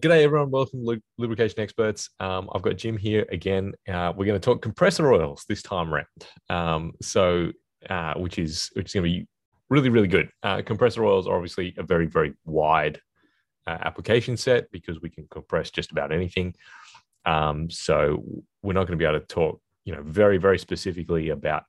[0.00, 0.50] G'day, everyone.
[0.50, 2.08] Welcome to Lubrication Experts.
[2.20, 3.74] Um, I've got Jim here again.
[3.86, 6.06] Uh, we're going to talk compressor oils this time around.
[6.48, 7.52] Um, so,
[7.90, 9.26] uh, which is which is going to be
[9.68, 10.30] really, really good.
[10.42, 12.98] Uh, compressor oils are obviously a very, very wide
[13.66, 16.54] uh, application set because we can compress just about anything.
[17.26, 18.24] Um, so,
[18.62, 21.64] we're not going to be able to talk, you know, very, very specifically about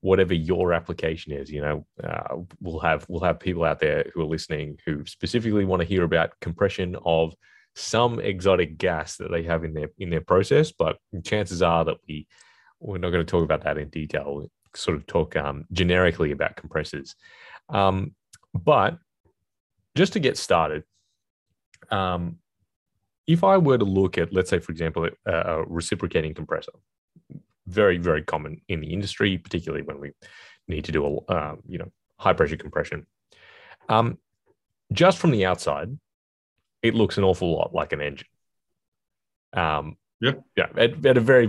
[0.00, 4.20] whatever your application is you know uh, we'll have we'll have people out there who
[4.20, 7.34] are listening who specifically want to hear about compression of
[7.78, 11.98] some exotic gas that they have in their in their process, but chances are that
[12.08, 12.26] we
[12.80, 14.34] we're not going to talk about that in detail.
[14.34, 17.14] We'll sort of talk um, generically about compressors.
[17.68, 18.14] Um,
[18.52, 18.98] but
[19.96, 20.84] just to get started,
[21.90, 22.38] um,
[23.26, 26.72] if I were to look at, let's say, for example, a, a reciprocating compressor,
[27.66, 30.12] very very common in the industry, particularly when we
[30.66, 33.06] need to do a uh, you know high pressure compression.
[33.88, 34.18] Um,
[34.92, 35.96] just from the outside,
[36.82, 38.28] it looks an awful lot like an engine.
[39.52, 41.46] Um, yeah, yeah, at, at, a very,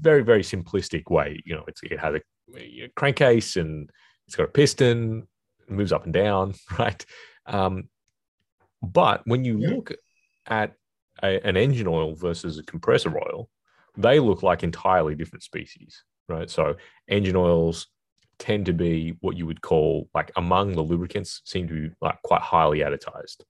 [0.00, 1.42] very, very simplistic way.
[1.44, 2.20] You know, it has a,
[2.56, 3.90] a, crankcase and
[4.26, 5.28] it's got a piston,
[5.68, 7.04] moves up and down, right?
[7.46, 7.88] Um,
[8.80, 9.70] but when you yeah.
[9.70, 9.92] look
[10.46, 10.74] at
[11.22, 13.48] a, an engine oil versus a compressor oil,
[13.96, 16.48] they look like entirely different species, right?
[16.48, 16.76] So
[17.08, 17.88] engine oils
[18.38, 22.20] tend to be what you would call like among the lubricants seem to be like
[22.22, 23.42] quite highly additized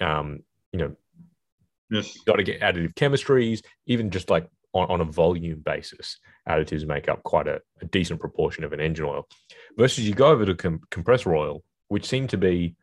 [0.00, 0.40] um,
[0.74, 0.96] you know,
[1.88, 2.18] yes.
[2.26, 7.08] got to get additive chemistries, even just like on, on a volume basis, additives make
[7.08, 9.28] up quite a, a, decent proportion of an engine oil.
[9.78, 12.74] Versus you go over to com- compressor oil, which seem to be,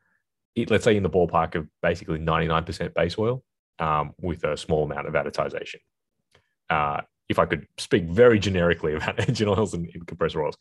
[0.70, 3.44] let's say, in the ballpark of basically 99% base oil
[3.80, 5.81] um, with a small amount of additization.
[6.70, 10.55] Uh, if I could speak very generically about engine oils and, and compressor oils.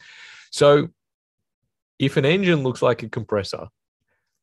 [0.50, 0.88] So,
[2.00, 3.68] if an engine looks like a compressor,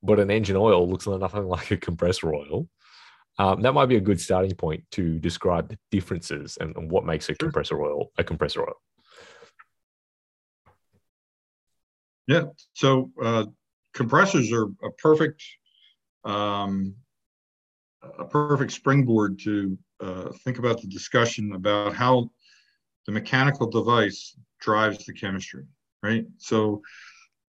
[0.07, 2.67] but an engine oil looks nothing like a compressor oil.
[3.37, 7.05] Um, that might be a good starting point to describe the differences and, and what
[7.05, 8.73] makes a compressor oil a compressor oil.
[12.25, 13.45] Yeah, so uh,
[13.93, 15.43] compressors are a perfect
[16.25, 16.95] um,
[18.17, 22.29] a perfect springboard to uh, think about the discussion about how
[23.05, 25.65] the mechanical device drives the chemistry,
[26.03, 26.25] right?
[26.37, 26.81] So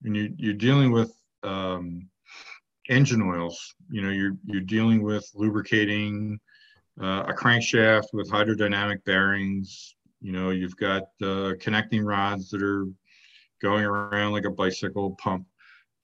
[0.01, 2.07] when you, you're dealing with um,
[2.89, 3.75] engine oils.
[3.89, 6.39] You know, you're you're dealing with lubricating
[7.01, 9.95] uh, a crankshaft with hydrodynamic bearings.
[10.21, 12.85] You know, you've got uh, connecting rods that are
[13.61, 15.45] going around like a bicycle pump.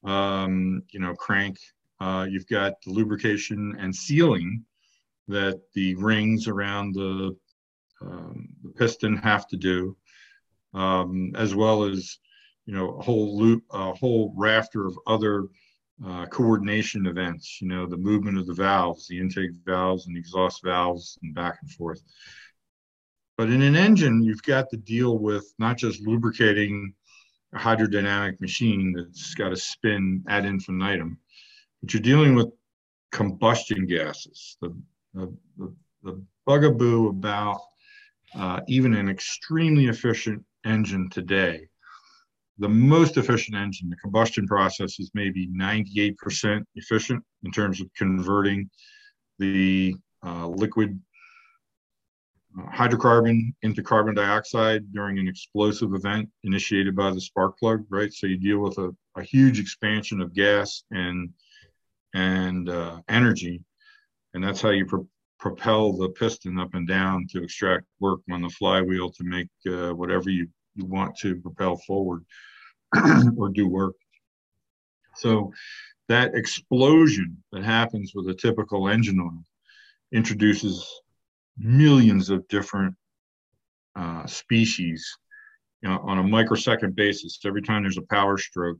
[0.04, 1.58] Um, you know, crank.
[2.00, 4.64] Uh, you've got the lubrication and sealing
[5.28, 7.36] that the rings around the,
[8.00, 9.96] um, the piston have to do,
[10.74, 12.18] um, as well as
[12.66, 15.46] you know a whole loop, a whole rafter of other
[16.04, 20.62] uh, coordination events, you know, the movement of the valves, the intake valves and exhaust
[20.62, 22.02] valves and back and forth.
[23.38, 26.94] But in an engine, you've got to deal with not just lubricating
[27.54, 31.18] a hydrodynamic machine that's got to spin ad infinitum,
[31.80, 32.48] but you're dealing with
[33.12, 34.56] combustion gases.
[34.60, 34.76] The,
[35.14, 37.60] the, the, the bugaboo about
[38.34, 41.68] uh, even an extremely efficient engine today
[42.58, 48.70] the most efficient engine, the combustion process is maybe 98% efficient in terms of converting
[49.38, 49.94] the
[50.24, 50.98] uh, liquid
[52.58, 58.12] uh, hydrocarbon into carbon dioxide during an explosive event initiated by the spark plug, right?
[58.12, 61.30] So you deal with a, a huge expansion of gas and
[62.14, 63.62] and uh, energy,
[64.32, 65.06] and that's how you pro-
[65.38, 69.90] propel the piston up and down to extract work on the flywheel to make uh,
[69.90, 72.24] whatever you you want to propel forward
[73.36, 73.94] or do work.
[75.16, 75.52] So
[76.08, 79.42] that explosion that happens with a typical engine oil
[80.12, 80.88] introduces
[81.58, 82.94] millions of different
[83.96, 85.16] uh, species
[85.82, 87.38] you know, on a microsecond basis.
[87.44, 88.78] Every time there's a power stroke,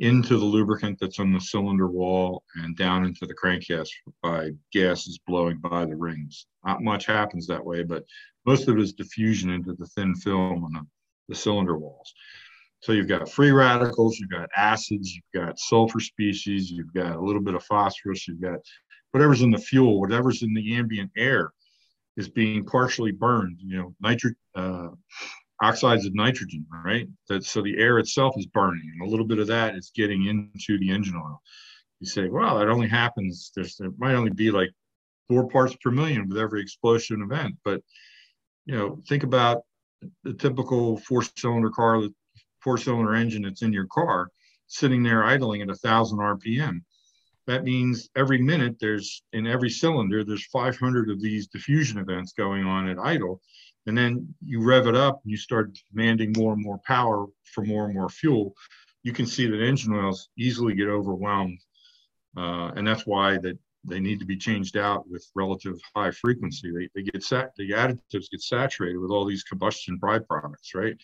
[0.00, 3.90] into the lubricant that's on the cylinder wall and down into the crankcase
[4.22, 6.46] by gases blowing by the rings.
[6.64, 8.04] Not much happens that way, but
[8.46, 10.86] most of it is diffusion into the thin film on the
[11.30, 12.12] the cylinder walls.
[12.80, 17.20] So you've got free radicals, you've got acids, you've got sulfur species, you've got a
[17.20, 18.58] little bit of phosphorus, you've got
[19.12, 21.52] whatever's in the fuel, whatever's in the ambient air
[22.16, 23.58] is being partially burned.
[23.60, 24.88] You know, nitric uh,
[25.62, 27.06] oxides of nitrogen, right?
[27.28, 30.26] That so the air itself is burning, and a little bit of that is getting
[30.26, 31.40] into the engine oil.
[32.00, 33.52] You say, well, that only happens.
[33.54, 34.70] There's there might only be like
[35.28, 37.82] four parts per million with every explosion event, but
[38.64, 39.62] you know, think about
[40.24, 42.14] the typical four cylinder car, the
[42.60, 44.30] four cylinder engine that's in your car
[44.66, 46.82] sitting there idling at a thousand RPM.
[47.46, 52.64] that means every minute there's in every cylinder there's 500 of these diffusion events going
[52.64, 53.40] on at idle.
[53.86, 57.64] And then you rev it up and you start demanding more and more power for
[57.64, 58.54] more and more fuel.
[59.02, 61.58] You can see that engine oils easily get overwhelmed.
[62.36, 66.70] Uh, and that's why that they need to be changed out with relative high frequency
[66.70, 70.96] they, they get sat the additives get saturated with all these combustion byproducts right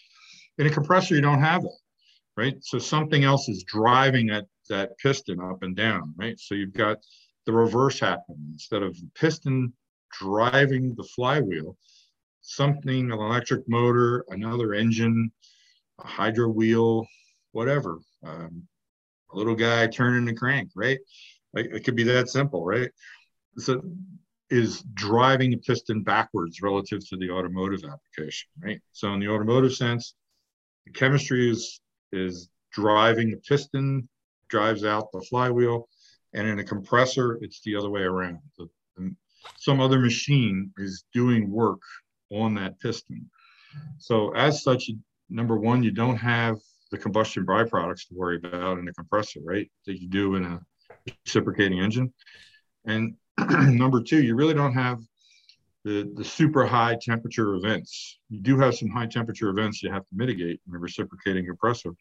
[0.58, 1.78] in a compressor you don't have that
[2.36, 6.38] right so something else is driving that that piston up and down, right?
[6.38, 6.98] So you've got
[7.44, 8.48] the reverse happening.
[8.52, 9.72] Instead of the piston
[10.18, 11.76] driving the flywheel,
[12.42, 15.30] something, an electric motor, another engine,
[16.00, 17.06] a hydro wheel,
[17.52, 18.62] whatever, um,
[19.32, 20.98] a little guy turning the crank, right?
[21.56, 22.90] Like, it could be that simple, right?
[23.56, 23.82] So
[24.50, 28.80] is driving the piston backwards relative to the automotive application, right?
[28.92, 30.14] So in the automotive sense,
[30.84, 31.80] the chemistry is
[32.12, 34.08] is driving the piston
[34.48, 35.88] drives out the flywheel.
[36.34, 38.38] And in a compressor, it's the other way around.
[38.58, 39.14] The, the,
[39.58, 41.80] some other machine is doing work
[42.30, 43.30] on that piston.
[43.98, 44.90] So as such,
[45.30, 46.58] number one, you don't have
[46.90, 49.70] the combustion byproducts to worry about in a compressor, right?
[49.86, 50.60] That you do in a
[51.24, 52.12] reciprocating engine.
[52.84, 55.00] And number two, you really don't have
[55.84, 58.18] the, the super high temperature events.
[58.28, 61.92] You do have some high temperature events you have to mitigate in a reciprocating compressor,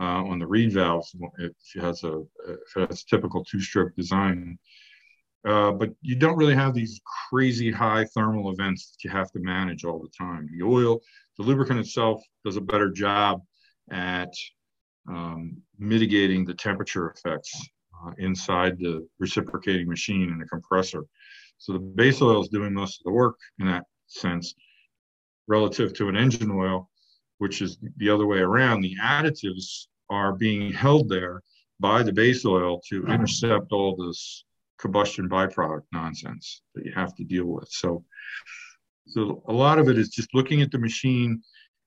[0.00, 4.58] uh, on the reed valves if it has a if it has typical two-stroke design.
[5.46, 7.00] Uh, but you don't really have these
[7.30, 10.48] crazy high thermal events that you have to manage all the time.
[10.56, 11.00] The oil,
[11.36, 13.40] the lubricant itself does a better job
[13.90, 14.32] at
[15.08, 17.68] um, mitigating the temperature effects
[18.04, 21.04] uh, inside the reciprocating machine in the compressor.
[21.58, 24.54] So the base oil is doing most of the work in that sense
[25.48, 26.88] relative to an engine oil
[27.38, 28.82] which is the other way around.
[28.82, 31.42] The additives are being held there
[31.80, 33.12] by the base oil to mm-hmm.
[33.12, 34.44] intercept all this
[34.78, 37.68] combustion byproduct nonsense that you have to deal with.
[37.70, 38.04] So,
[39.06, 41.40] so a lot of it is just looking at the machine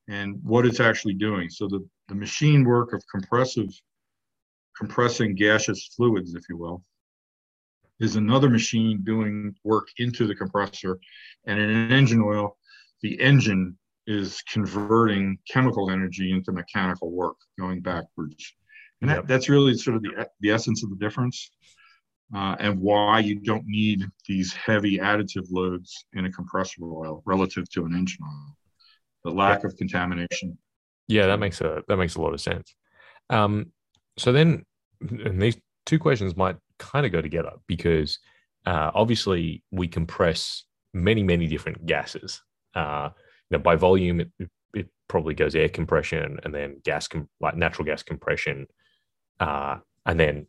[0.07, 1.49] and what it's actually doing.
[1.49, 3.69] So the, the machine work of compressive,
[4.81, 6.83] compressing gaseous fluids, if you will,
[7.99, 10.97] is another machine doing work into the compressor.
[11.45, 12.57] And in an engine oil,
[13.03, 18.55] the engine is converting chemical energy into mechanical work, going backwards.
[19.01, 21.51] And that, that's really sort of the, the essence of the difference
[22.35, 27.69] uh, and why you don't need these heavy additive loads in a compressor oil relative
[27.69, 28.57] to an engine oil.
[29.25, 30.57] The lack of contamination.
[31.07, 32.73] Yeah, that makes a that makes a lot of sense.
[33.29, 33.71] Um,
[34.17, 34.65] so then,
[35.01, 38.19] these two questions might kind of go together because
[38.65, 40.63] uh, obviously we compress
[40.93, 42.41] many many different gases.
[42.75, 43.09] Uh,
[43.51, 44.31] know, by volume, it,
[44.73, 48.67] it probably goes air compression and then gas, com- like natural gas compression.
[49.39, 50.47] Uh, and then,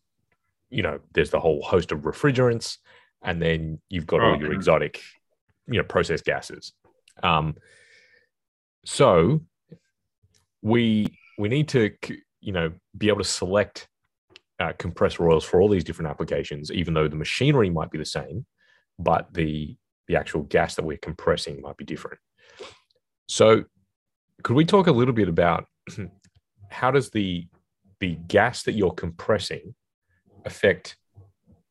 [0.71, 2.79] you know, there's the whole host of refrigerants.
[3.23, 5.01] And then you've got all oh, your exotic,
[5.67, 6.73] you know, processed gases.
[7.23, 7.57] Um,
[8.85, 9.43] so
[10.63, 11.07] we
[11.39, 11.91] we need to,
[12.41, 13.89] you know, be able to select
[14.63, 18.05] uh, compressor oils for all these different applications, even though the machinery might be the
[18.05, 18.47] same,
[18.99, 19.77] but the
[20.09, 22.19] the actual gas that we're compressing might be different.
[23.29, 23.65] So,
[24.43, 25.67] could we talk a little bit about
[26.71, 27.49] how does the
[27.99, 29.75] the gas that you're compressing
[30.45, 30.97] affect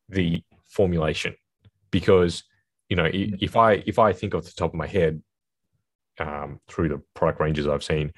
[0.09, 1.35] the formulation?
[1.91, 2.43] Because
[2.89, 5.21] you know, if I if I think off the top of my head
[6.19, 8.11] um, through the product ranges I've seen,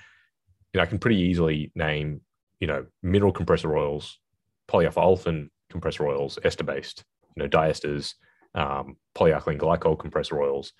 [0.73, 2.21] you know, I can pretty easily name
[2.59, 4.17] you know mineral compressor oils,
[4.69, 7.03] olefin compressor oils, ester based,
[7.35, 8.13] you know, diesters,
[8.55, 10.73] um, polyalkylene glycol compressor oils,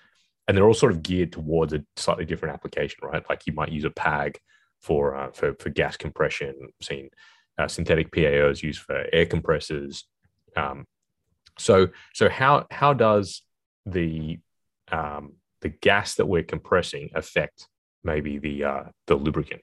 [0.46, 3.24] and they're all sort of geared towards a slightly different application, right?
[3.28, 4.38] Like you might use a PAG
[4.82, 6.54] for uh, for, for gas compression.
[6.62, 7.10] I've seen
[7.58, 10.04] uh, synthetic PAOs used for air compressors.
[10.56, 10.84] Um,
[11.58, 13.42] so so how how does
[13.86, 14.38] the
[14.92, 17.68] um, the gas that we're compressing affect
[18.02, 19.62] maybe the uh, the lubricant?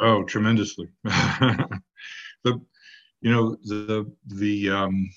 [0.00, 0.88] Oh, tremendously.
[1.04, 1.80] the
[3.20, 5.10] you know the the um,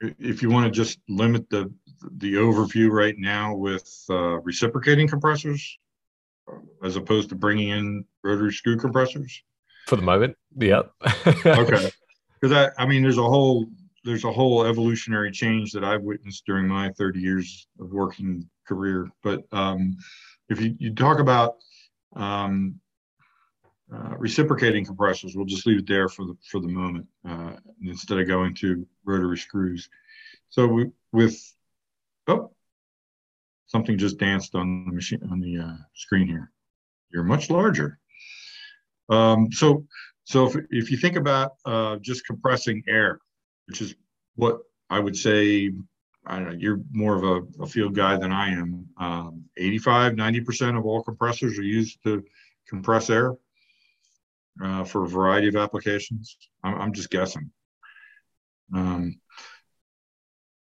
[0.00, 1.72] if you want to just limit the
[2.18, 5.78] the overview right now with uh, reciprocating compressors
[6.82, 9.42] as opposed to bringing in rotary screw compressors?
[9.86, 10.82] For the moment yeah.
[11.44, 11.90] Okay.
[12.38, 13.64] Because I, I mean there's a whole
[14.04, 19.10] there's a whole evolutionary change that i've witnessed during my 30 years of working career.
[19.22, 19.96] But um,
[20.48, 21.56] if you, you talk about
[22.14, 22.78] um,
[23.94, 27.52] uh, reciprocating compressors we'll just leave it there for the for the moment uh,
[27.82, 29.88] instead of going to rotary screws
[30.48, 31.40] so we, with
[32.26, 32.50] Oh,
[33.66, 36.50] something just danced on the machine on the uh, screen here.
[37.12, 37.98] You're much larger.
[39.08, 39.86] Um, so
[40.24, 43.20] so if, if you think about uh, just compressing air,
[43.66, 43.94] which is
[44.34, 44.58] what
[44.90, 45.72] I would say,
[46.26, 48.88] I don't know, you're more of a, a field guy than I am.
[48.98, 52.24] Um, 85, 90% of all compressors are used to
[52.68, 53.36] compress air
[54.62, 56.36] uh, for a variety of applications.
[56.62, 57.50] I'm, I'm just guessing.
[58.74, 59.20] Um,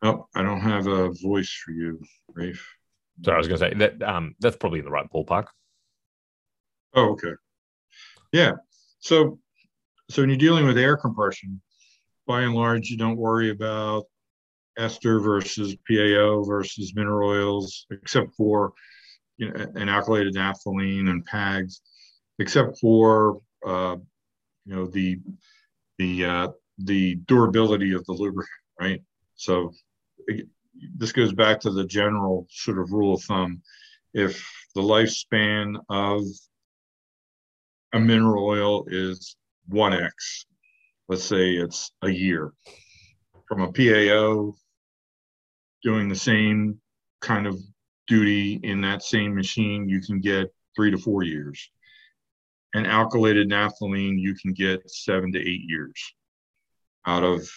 [0.03, 2.01] oh, I don't have a voice for you,
[2.33, 2.67] Rafe.
[3.25, 5.47] So I was going to say that um, that's probably in the right ballpark.
[6.95, 7.33] Oh, okay.
[8.33, 8.53] Yeah.
[8.99, 9.39] So,
[10.11, 11.61] so when you're dealing with air compression,
[12.27, 14.05] by and large, you don't worry about
[14.77, 18.73] ester versus PAO versus mineral oils, except for
[19.37, 21.81] you know, an alkylated naphthalene and PAGs,
[22.39, 23.97] except for uh,
[24.67, 25.19] you know the
[25.99, 29.03] the uh, the durability of the lubricant, right?
[29.37, 29.73] So
[30.97, 33.63] this goes back to the general sort of rule of thumb.
[34.13, 36.23] If the lifespan of
[37.93, 39.37] a mineral oil is
[39.71, 40.11] 1x,
[41.09, 42.53] let's say it's a year,
[43.49, 44.55] from a PAO
[45.83, 46.81] doing the same
[47.21, 47.59] kind of
[48.07, 51.71] duty in that same machine, you can get three to four years.
[52.75, 55.95] And alkylated naphthalene, you can get seven to eight years
[57.07, 57.49] out of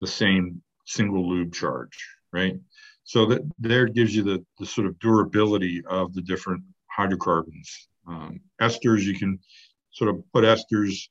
[0.00, 1.96] the same single lube charge,
[2.32, 2.56] right?
[3.04, 7.88] So that there gives you the, the sort of durability of the different hydrocarbons.
[8.08, 9.38] Um, esters, you can
[9.92, 11.08] sort of put esters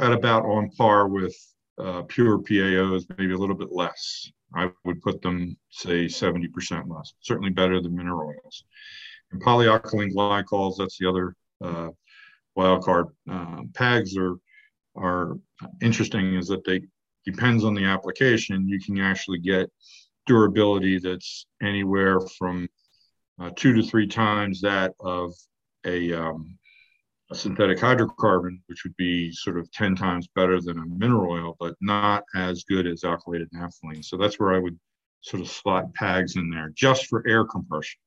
[0.00, 1.36] at about on par with
[1.78, 4.30] uh, pure PAOs, maybe a little bit less.
[4.54, 8.64] I would put them, say, 70% less, certainly better than mineral oils.
[9.32, 11.88] And polyalkylene glycols, that's the other uh,
[12.54, 13.06] wild card.
[13.30, 14.36] Uh, PAGs are,
[14.96, 15.38] are
[15.82, 16.82] interesting is that they,
[17.24, 19.70] depends on the application, you can actually get
[20.26, 22.68] durability that's anywhere from
[23.40, 25.32] uh, two to three times that of
[25.84, 26.58] a, um,
[27.30, 31.56] a synthetic hydrocarbon, which would be sort of 10 times better than a mineral oil,
[31.60, 34.04] but not as good as alkylated naphthalene.
[34.04, 34.78] So that's where I would
[35.22, 37.98] sort of slot PAGs in there just for air compression.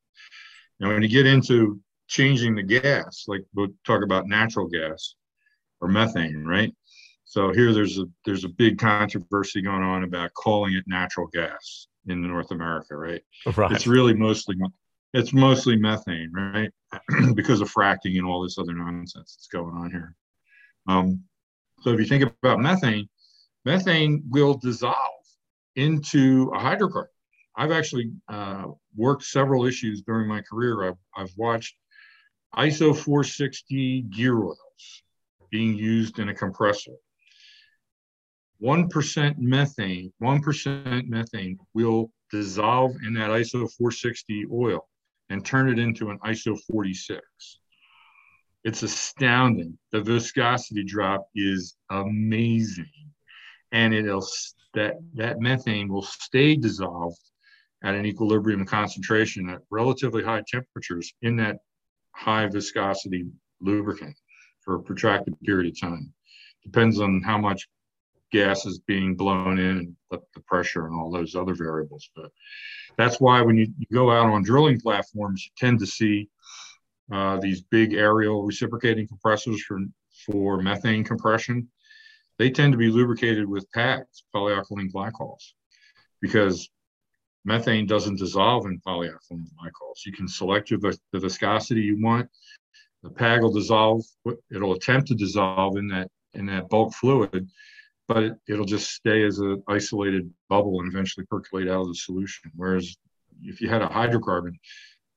[0.80, 1.80] Now, when you get into
[2.10, 5.16] changing the gas, like we'll talk about natural gas
[5.80, 6.74] or methane, right?
[7.24, 11.88] So here there's a there's a big controversy going on about calling it natural gas
[12.08, 13.22] in North America, right?
[13.56, 13.72] Right.
[13.72, 14.58] It's really mostly
[15.14, 16.72] it's mostly methane, right?
[17.36, 20.16] because of fracking and all this other nonsense that's going on here.
[20.88, 21.24] Um,
[21.82, 23.08] so if you think about methane,
[23.64, 24.96] methane will dissolve
[25.76, 27.06] into a hydrocarbon.
[27.56, 30.88] I've actually uh, worked several issues during my career.
[30.88, 31.76] I've, I've watched
[32.56, 35.04] ISO 460 gear oils
[35.52, 36.94] being used in a compressor.
[38.62, 44.88] 1% methane, 1% methane will dissolve in that ISO 460 oil
[45.30, 47.22] and turn it into an ISO 46.
[48.64, 49.78] It's astounding.
[49.92, 52.92] The viscosity drop is amazing.
[53.72, 54.28] And it'll
[54.74, 57.18] that that methane will stay dissolved
[57.84, 61.58] at an equilibrium concentration at relatively high temperatures in that
[62.20, 63.26] high viscosity
[63.62, 64.16] lubricant
[64.62, 66.14] for a protracted period of time.
[66.64, 67.70] Depends on how much
[68.32, 72.10] gas is being blown in the, the pressure and all those other variables.
[72.16, 72.32] But
[72.98, 76.30] that's why when you, you go out on drilling platforms, you tend to see
[77.12, 79.80] uh, these big aerial reciprocating compressors for,
[80.26, 81.70] for methane compression.
[82.38, 85.54] They tend to be lubricated with PAGs, polyalkylene glycols,
[86.22, 86.70] because
[87.46, 90.06] methane doesn't dissolve in polyalkylene glycols.
[90.06, 92.30] You can select your, the viscosity you want.
[93.04, 94.04] The PAG will dissolve,
[94.54, 97.50] it'll attempt to dissolve in that in that bulk fluid,
[98.08, 101.96] but it, will just stay as an isolated bubble and eventually percolate out of the
[101.96, 102.52] solution.
[102.56, 102.96] Whereas
[103.42, 104.54] if you had a hydrocarbon,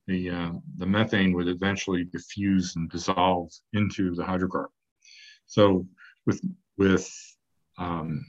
[0.07, 4.67] the uh, the methane would eventually diffuse and dissolve into the hydrocarbon.
[5.47, 5.87] So
[6.26, 6.41] with
[6.79, 7.11] with
[7.79, 8.25] um,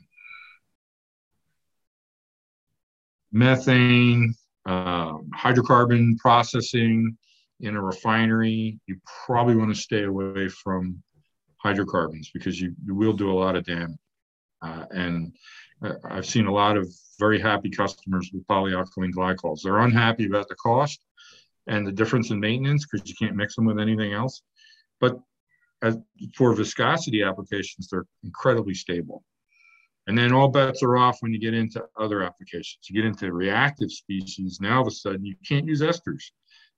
[3.33, 4.33] methane,
[4.65, 7.17] uh, hydrocarbon processing
[7.59, 11.01] in a refinery, you probably want to stay away from
[11.57, 13.97] hydrocarbons because you, you will do a lot of damage.
[14.61, 15.33] Uh, and
[15.83, 16.87] uh, I've seen a lot of
[17.19, 19.61] very happy customers with polyalkylene glycols.
[19.63, 21.03] They're unhappy about the cost
[21.67, 24.41] and the difference in maintenance because you can't mix them with anything else.
[24.99, 25.19] But
[25.81, 25.97] as,
[26.35, 29.23] for viscosity applications, they're incredibly stable.
[30.07, 32.89] And then all bets are off when you get into other applications.
[32.89, 34.59] You get into reactive species.
[34.59, 36.23] Now all of a sudden you can't use esters.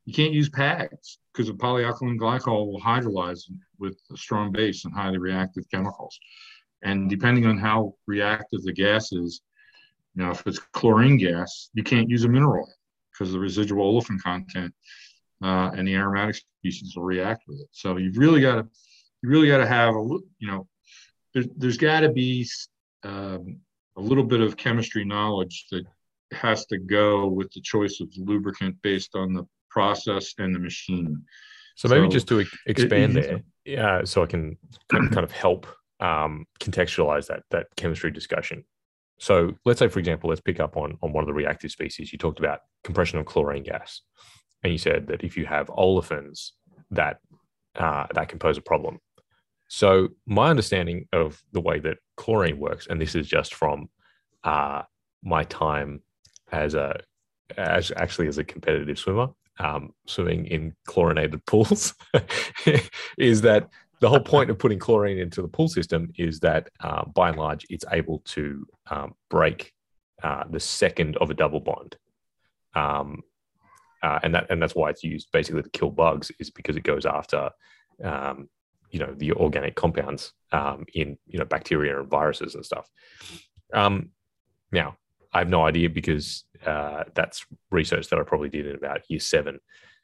[0.06, 3.42] You can't use PAGs because a polyalkylene glycol will hydrolyze
[3.80, 6.20] with a strong base and highly reactive chemicals.
[6.84, 9.42] And depending on how reactive the gas is,
[10.14, 12.70] you know, if it's chlorine gas, you can't use a mineral
[13.12, 14.74] because the residual olefin content
[15.44, 17.68] uh, and the aromatic species will react with it.
[17.72, 18.68] So you've really got to
[19.22, 20.02] you really got to have a
[20.40, 20.68] you know
[21.34, 22.48] there, there's got to be
[23.06, 23.60] um,
[23.98, 25.86] a little bit of chemistry knowledge that
[26.32, 31.24] has to go with the choice of lubricant based on the process and the machine.
[31.76, 34.58] So maybe so just to expand it, there, yeah, so I can
[34.90, 35.68] kind of help
[36.00, 38.64] um, contextualize that that chemistry discussion.
[39.20, 42.12] So let's say, for example, let's pick up on on one of the reactive species.
[42.12, 44.02] You talked about compression of chlorine gas,
[44.64, 46.52] and you said that if you have olefins,
[46.92, 47.20] that
[47.76, 49.00] uh, that can pose a problem.
[49.68, 53.90] So my understanding of the way that chlorine works, and this is just from
[54.44, 54.84] uh,
[55.24, 56.02] my time
[56.52, 57.00] as a
[57.58, 59.28] as actually as a competitive swimmer,
[59.60, 61.94] um, swimming in chlorinated pools,
[63.18, 63.70] is that
[64.02, 67.38] the whole point of putting chlorine into the pool system is that uh, by and
[67.38, 69.74] large it's able to um, break
[70.24, 71.96] uh, the second of a double bond.
[72.74, 73.24] Um,
[74.04, 76.84] uh, and that and that's why it's used basically to kill bugs is because it
[76.84, 77.50] goes after
[78.04, 78.50] um,
[78.96, 82.90] you know the organic compounds um, in you know bacteria and viruses and stuff.
[83.74, 84.12] Um,
[84.72, 84.96] now
[85.34, 89.20] I have no idea because uh, that's research that I probably did in about year
[89.20, 89.60] seven.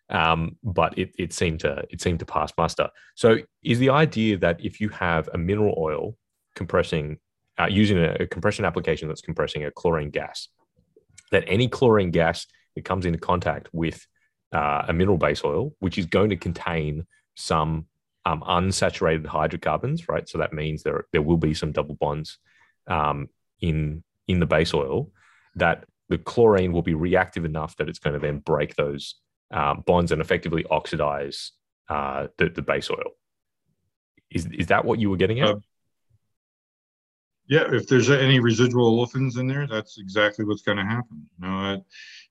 [0.10, 2.90] Um, but it, it seemed to it seemed to pass muster.
[3.16, 6.18] So is the idea that if you have a mineral oil
[6.58, 7.18] compressing
[7.58, 10.50] uh, using a, a, compression application that's compressing a chlorine gas,
[11.32, 12.46] that any chlorine gas
[12.76, 14.06] that comes into contact with
[14.52, 17.06] uh, a mineral base oil, which is going to contain
[17.36, 17.86] some
[18.26, 20.28] um, unsaturated hydrocarbons, right?
[20.28, 22.38] So that means there there will be some double bonds
[22.88, 25.12] um, in in the base oil.
[25.56, 29.16] That the chlorine will be reactive enough that it's going to then break those
[29.52, 31.52] um, bonds and effectively oxidize
[31.90, 33.12] uh, the, the base oil.
[34.30, 35.50] Is is that what you were getting at?
[35.50, 35.60] Uh,
[37.48, 41.28] yeah, if there's any residual olefins in there, that's exactly what's going to happen.
[41.40, 41.86] You know,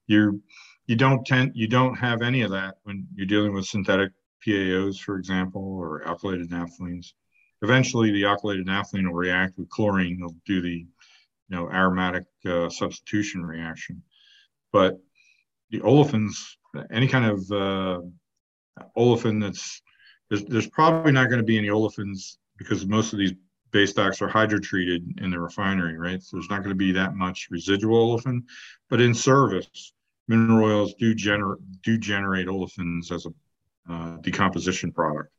[0.06, 0.42] you
[0.87, 4.12] you don't tend you don't have any of that when you're dealing with synthetic
[4.47, 7.12] PAOs, for example, or alkylated naphthalenes.
[7.62, 10.16] Eventually, the alkylated naphthalene will react with chlorine.
[10.16, 10.87] It'll do the you
[11.49, 14.02] know aromatic uh, substitution reaction.
[14.73, 14.99] But
[15.70, 16.35] the olefins,
[16.90, 18.00] any kind of uh,
[18.96, 19.83] olefin that's
[20.29, 23.33] there's, there's probably not going to be any olefins because most of these
[23.72, 26.22] base stocks are hydrotreated in the refinery, right?
[26.22, 28.42] So there's not going to be that much residual olefin.
[28.88, 29.92] But in service,
[30.29, 33.31] mineral oils do generate do generate olefins as a
[33.90, 35.31] uh, decomposition product.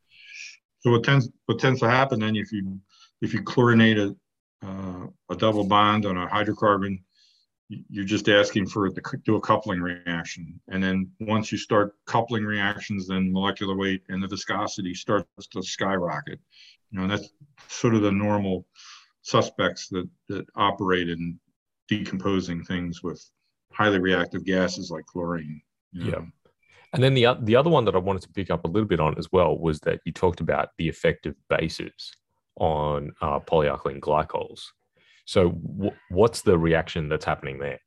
[0.80, 2.80] So what tends what tends to happen then if you
[3.22, 4.16] if you chlorinate a
[4.66, 7.02] uh, a double bond on a hydrocarbon,
[7.70, 10.60] you're just asking for it to do a coupling reaction.
[10.70, 15.64] And then once you start coupling reactions, then molecular weight and the viscosity starts to
[15.64, 16.40] skyrocket.
[16.92, 17.30] You know, that's
[17.70, 18.68] sort of the normal
[19.22, 21.40] suspects that, that operate in
[21.88, 23.24] decomposing things with
[23.72, 25.62] highly reactive gases like chlorine.
[25.94, 26.10] You know?
[26.10, 26.26] Yeah.
[26.94, 29.00] And then the the other one that I wanted to pick up a little bit
[29.00, 32.14] on as well was that you talked about the effect of bases
[32.58, 34.62] on uh, polyalkylene glycols.
[35.26, 37.80] So, w- what's the reaction that's happening there?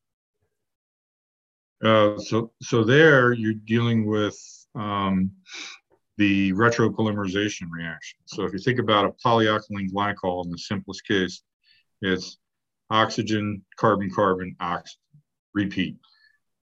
[1.85, 4.39] Uh, so, so there you're dealing with
[4.75, 5.31] um,
[6.17, 8.21] the retropolymerization reaction.
[8.25, 11.43] So, if you think about a polyalkylene glycol in the simplest case,
[12.01, 12.39] it's
[12.89, 15.01] oxygen, carbon, carbon, oxygen.
[15.53, 15.97] Repeat.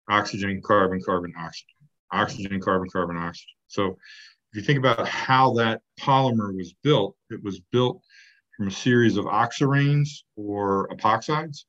[0.09, 1.80] Oxygen, carbon, carbon, oxygen
[2.13, 3.55] oxygen, carbon, carbon, oxygen.
[3.69, 3.97] So
[4.53, 8.01] if you think about how that polymer was built, it was built
[8.57, 11.65] from a series of oxiranes or epoxides.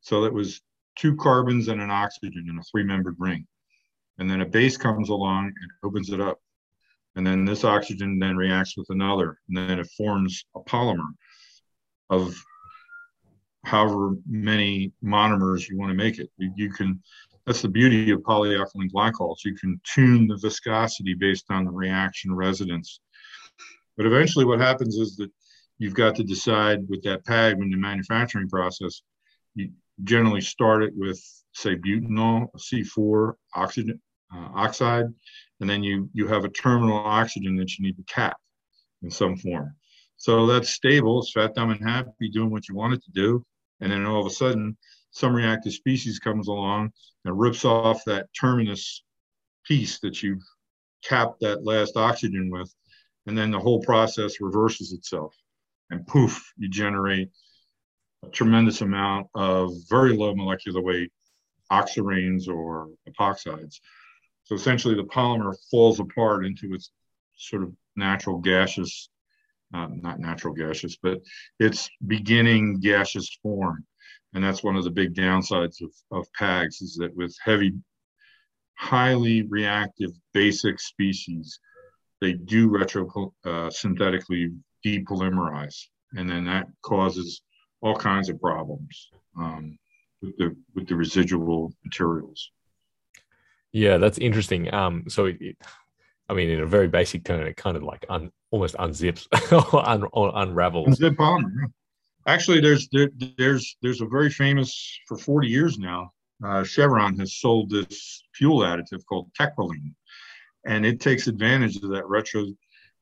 [0.00, 0.60] So that was
[0.96, 3.46] two carbons and an oxygen in a three-membered ring.
[4.18, 6.40] And then a base comes along and opens it up.
[7.16, 11.12] And then this oxygen then reacts with another, and then it forms a polymer
[12.10, 12.34] of
[13.64, 16.30] however many monomers you want to make it.
[16.36, 17.00] You, you can
[17.46, 19.44] that's the beauty of polyethylene glycols.
[19.44, 23.00] You can tune the viscosity based on the reaction residence.
[23.96, 25.30] But eventually, what happens is that
[25.78, 29.02] you've got to decide with that PAG in the manufacturing process.
[29.54, 29.70] You
[30.02, 34.00] generally start it with, say, butanol, C4 oxygen
[34.34, 35.06] uh, oxide,
[35.60, 38.36] and then you you have a terminal oxygen that you need to cap
[39.02, 39.74] in some form.
[40.16, 41.20] So that's stable.
[41.20, 43.44] It's fat, dumb, and happy, doing what you want it to do.
[43.80, 44.76] And then all of a sudden,
[45.14, 46.92] some reactive species comes along
[47.24, 49.02] and rips off that terminus
[49.64, 50.42] piece that you've
[51.04, 52.74] capped that last oxygen with,
[53.26, 55.32] and then the whole process reverses itself.
[55.90, 57.30] And poof, you generate
[58.24, 61.12] a tremendous amount of very low molecular weight
[61.70, 63.76] oxiranes or epoxides.
[64.42, 66.90] So essentially, the polymer falls apart into its
[67.36, 69.08] sort of natural gaseous,
[69.72, 71.20] uh, not natural gaseous, but
[71.60, 73.86] its beginning gaseous form
[74.34, 77.72] and that's one of the big downsides of, of PAGs is that with heavy,
[78.74, 81.60] highly reactive basic species,
[82.20, 84.50] they do retro uh, synthetically
[84.84, 85.76] depolymerize,
[86.16, 87.42] and then that causes
[87.80, 89.78] all kinds of problems um,
[90.20, 92.50] with the with the residual materials.
[93.72, 94.72] Yeah, that's interesting.
[94.72, 95.56] Um, so it, it,
[96.28, 99.26] I mean, in a very basic term, it kind of like un, almost unzips
[99.74, 100.98] or, un, or unravels.
[100.98, 101.72] Unzip polymer.
[102.26, 106.12] Actually, there's there, there's there's a very famous for 40 years now.
[106.44, 109.94] Uh, Chevron has sold this fuel additive called Techroline,
[110.66, 112.46] and it takes advantage of that retro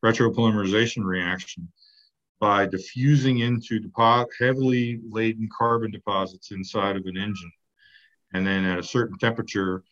[0.05, 1.69] retropolymerization reaction
[2.41, 7.53] by diffusing into depo- heavily laden carbon deposits inside of an engine.
[8.35, 9.85] And then at a certain temperature,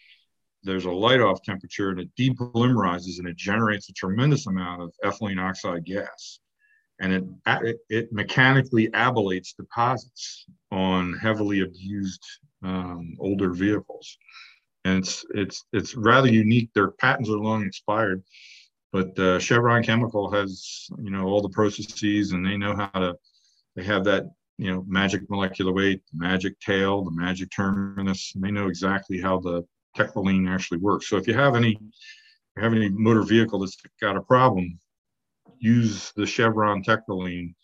[0.64, 4.93] there's a light off temperature and it depolymerizes and it generates a tremendous amount of
[5.05, 6.40] ethylene oxide gas.
[7.01, 12.23] And it, it, it mechanically ablates deposits on heavily abused
[12.63, 14.19] um, older vehicles.
[14.85, 16.71] And it's, it's, it's rather unique.
[16.75, 18.23] Their patents are long expired,
[18.93, 23.17] but uh, Chevron Chemical has, you know, all the processes and they know how to,
[23.77, 24.25] they have that,
[24.59, 29.39] you know, magic molecular weight, magic tail, the magic terminus, and they know exactly how
[29.41, 29.65] the
[29.97, 31.09] Techroline actually works.
[31.09, 31.79] So if you have any,
[32.57, 34.79] you have any motor vehicle that's got a problem,
[35.61, 37.55] use the Chevron Techroline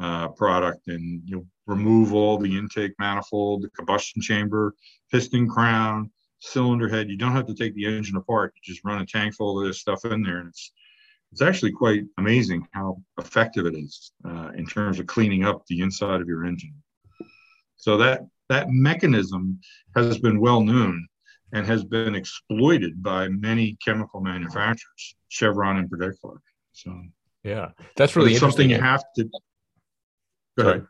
[0.00, 4.74] uh, product and you'll remove all the intake manifold, the combustion chamber,
[5.10, 7.10] piston crown, cylinder head.
[7.10, 8.54] You don't have to take the engine apart.
[8.56, 10.72] You just run a tank full of this stuff in there, and it's
[11.32, 15.80] it's actually quite amazing how effective it is uh, in terms of cleaning up the
[15.80, 16.74] inside of your engine.
[17.76, 19.60] So that that mechanism
[19.94, 21.06] has been well known
[21.52, 26.40] and has been exploited by many chemical manufacturers, Chevron in particular.
[26.72, 27.00] So
[27.42, 29.24] yeah, that's really something you have to.
[29.24, 30.70] Go Sorry.
[30.70, 30.86] ahead.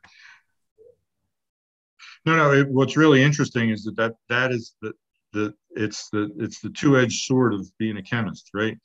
[2.27, 2.53] No, no.
[2.53, 4.93] It, what's really interesting is that that, that is the,
[5.33, 8.77] the it's the it's the two-edged sword of being a chemist, right?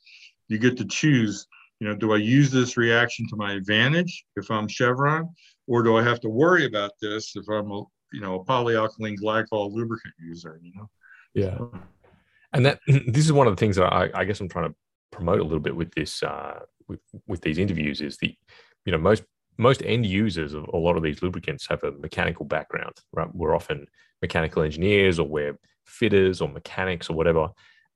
[0.48, 1.46] You get to choose.
[1.80, 5.28] You know, do I use this reaction to my advantage if I'm Chevron,
[5.66, 9.18] or do I have to worry about this if I'm a you know a polyalkylene
[9.18, 10.58] glycol lubricant user?
[10.62, 10.90] You know.
[11.34, 11.58] Yeah,
[12.52, 14.76] and that this is one of the things that I, I guess I'm trying to
[15.10, 18.34] promote a little bit with this uh, with with these interviews is the
[18.84, 19.24] you know most
[19.58, 23.28] most end users of a lot of these lubricants have a mechanical background, right?
[23.34, 23.86] We're often
[24.20, 27.48] mechanical engineers or we're fitters or mechanics or whatever,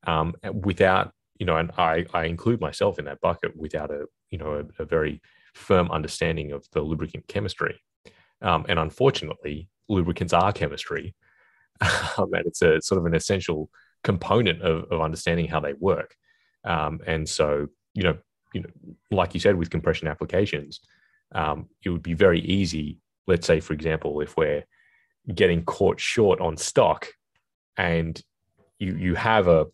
[0.07, 4.37] um, without you know, and I I include myself in that bucket without a you
[4.37, 5.21] know a, a very
[5.55, 7.79] firm understanding of the lubricant chemistry,
[8.41, 11.15] um, and unfortunately, lubricants are chemistry,
[11.81, 13.69] um, and it's a sort of an essential
[14.03, 16.15] component of, of understanding how they work,
[16.63, 18.17] um, and so you know
[18.53, 18.69] you know
[19.11, 20.79] like you said with compression applications,
[21.33, 22.99] um, it would be very easy.
[23.27, 24.63] Let's say, for example, if we're
[25.33, 27.07] getting caught short on stock
[27.77, 28.21] and
[28.79, 29.67] you you have a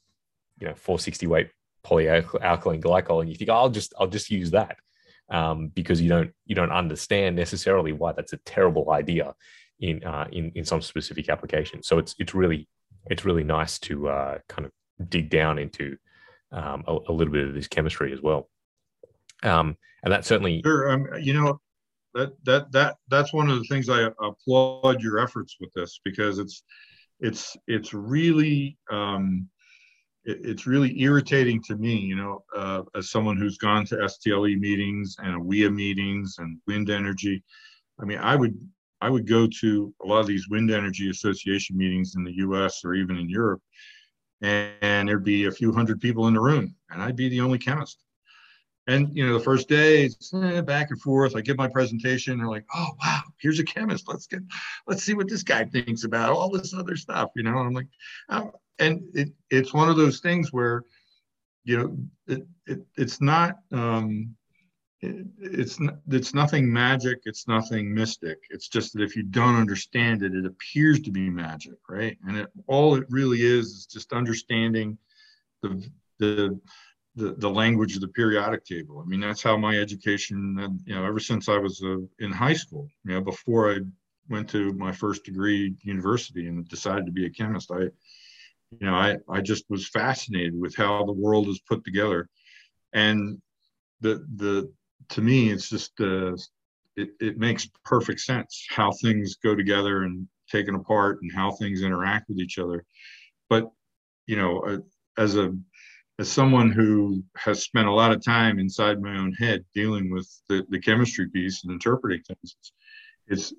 [0.60, 1.50] you know 460 weight
[1.86, 4.78] polyalkylene glycol and you think oh, I'll just I'll just use that
[5.30, 9.34] um, because you don't you don't understand necessarily why that's a terrible idea
[9.80, 11.84] in uh, in in some specific application.
[11.84, 12.68] So it's it's really
[13.10, 14.72] it's really nice to uh, kind of
[15.10, 15.98] dig down into
[16.52, 18.50] um, a, a, little bit of this chemistry as well.
[19.44, 20.90] Um, and that certainly sure.
[20.90, 21.60] Um, you know
[22.14, 26.40] that that that that's one of the things I applaud your efforts with this because
[26.40, 26.64] it's
[27.20, 29.48] it's it's really um,
[30.26, 34.60] it, it's really irritating to me, you know, uh, as someone who's gone to STLE
[34.60, 37.44] meetings and WEA meetings and wind energy.
[38.00, 38.58] I mean, I would
[39.02, 42.82] I would go to a lot of these wind energy association meetings in the U.S.
[42.84, 43.62] or even in Europe,
[44.42, 47.42] and, and there'd be a few hundred people in the room, and I'd be the
[47.42, 48.04] only chemist.
[48.88, 51.36] And you know, the first day, eh, back and forth.
[51.36, 52.38] I give my presentation.
[52.38, 54.08] They're like, "Oh wow, here's a chemist.
[54.08, 54.40] Let's get,
[54.88, 57.74] let's see what this guy thinks about all this other stuff." You know, and I'm
[57.74, 57.90] like,
[58.30, 58.54] oh.
[58.80, 60.84] and it, it's one of those things where,
[61.66, 61.98] you know,
[62.28, 64.34] it, it it's not, um,
[65.02, 67.20] it, it's it's nothing magic.
[67.26, 68.38] It's nothing mystic.
[68.52, 72.18] It's just that if you don't understand it, it appears to be magic, right?
[72.26, 74.98] And it, all it really is is just understanding
[75.62, 75.86] the
[76.20, 76.60] the
[77.18, 79.02] the, the language of the periodic table.
[79.04, 82.54] I mean, that's how my education, you know, ever since I was uh, in high
[82.54, 83.80] school, you know, before I
[84.30, 88.94] went to my first degree university and decided to be a chemist, I, you know,
[88.94, 92.30] I, I just was fascinated with how the world is put together.
[92.94, 93.42] And
[94.02, 94.72] the, the,
[95.10, 96.34] to me, it's just, uh,
[96.96, 101.82] it, it makes perfect sense how things go together and taken apart and how things
[101.82, 102.86] interact with each other.
[103.50, 103.72] But,
[104.28, 104.78] you know, uh,
[105.18, 105.58] as a
[106.20, 110.28] as someone who has spent a lot of time inside my own head dealing with
[110.50, 112.56] the, the chemistry piece and interpreting things,
[113.28, 113.54] it's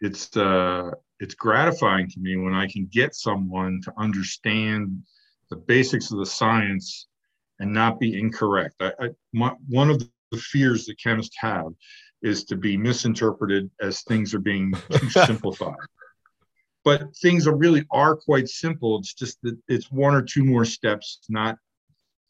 [0.00, 5.02] it's uh, it's gratifying to me when I can get someone to understand
[5.50, 7.06] the basics of the science
[7.58, 8.74] and not be incorrect.
[8.80, 11.72] I, I my, one of the fears that chemists have
[12.22, 15.76] is to be misinterpreted as things are being too simplified.
[16.84, 18.98] But things are really are quite simple.
[18.98, 21.58] It's just that it's one or two more steps, not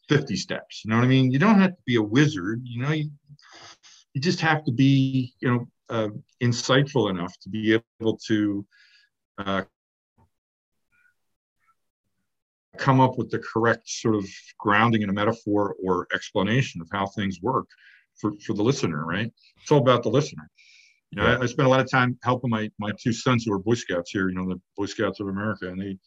[0.09, 0.83] 50 steps.
[0.83, 1.31] You know what I mean?
[1.31, 2.61] You don't have to be a wizard.
[2.63, 3.09] You know, you,
[4.13, 6.09] you just have to be, you know, uh,
[6.43, 8.65] insightful enough to be able to
[9.37, 9.63] uh,
[12.77, 14.25] come up with the correct sort of
[14.57, 17.67] grounding in a metaphor or explanation of how things work
[18.19, 19.31] for, for the listener, right?
[19.61, 20.49] It's all about the listener.
[21.11, 23.53] You know, I, I spent a lot of time helping my my two sons who
[23.53, 25.97] are Boy Scouts here, you know, the Boy Scouts of America, and they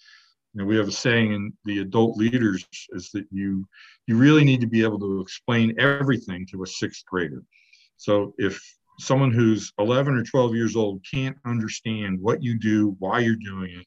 [0.55, 3.67] you know, we have a saying in the adult leaders is that you
[4.07, 7.43] you really need to be able to explain everything to a sixth grader.
[7.97, 8.61] So if
[8.99, 13.71] someone who's 11 or 12 years old can't understand what you do, why you're doing
[13.79, 13.87] it,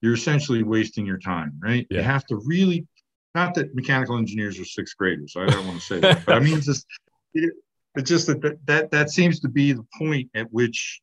[0.00, 1.86] you're essentially wasting your time, right?
[1.90, 1.98] Yeah.
[1.98, 2.86] You have to really,
[3.34, 5.34] not that mechanical engineers are sixth graders.
[5.36, 6.86] I don't want to say that, but I mean, it's just,
[7.34, 7.52] it,
[7.96, 11.00] it's just that, that that that seems to be the point at which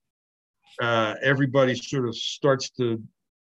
[0.81, 3.01] uh, everybody sort of starts to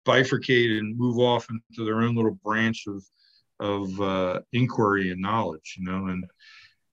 [0.04, 3.04] bifurcate and move off into their own little branch of
[3.60, 6.06] of uh, inquiry and knowledge, you know.
[6.06, 6.24] And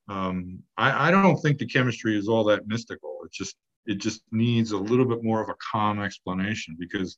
[0.07, 3.17] um, I, I don't think the chemistry is all that mystical.
[3.25, 7.17] It just it just needs a little bit more of a calm explanation because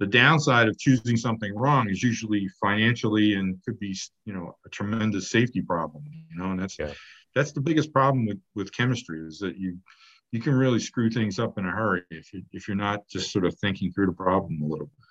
[0.00, 4.68] the downside of choosing something wrong is usually financially and could be you know a
[4.70, 6.92] tremendous safety problem you know and that's yeah.
[7.36, 9.78] that's the biggest problem with with chemistry is that you
[10.32, 13.30] you can really screw things up in a hurry if you if you're not just
[13.30, 15.06] sort of thinking through the problem a little bit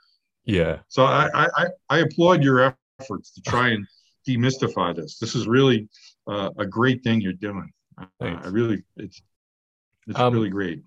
[0.45, 0.79] yeah.
[0.87, 3.85] So i i i applaud your efforts to try and
[4.27, 5.17] demystify this.
[5.17, 5.89] This is really
[6.27, 7.71] uh, a great thing you're doing.
[7.97, 9.21] Uh, i really it's
[10.07, 10.83] it's um, really great.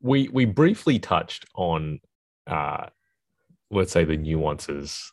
[0.00, 2.00] we we briefly touched on
[2.46, 2.86] uh,
[3.70, 5.12] let's say the nuances